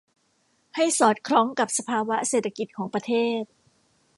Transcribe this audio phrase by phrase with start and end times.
[0.75, 3.43] ให้สอดคล้องกับสภาวะเศรษฐกิจของประเทศ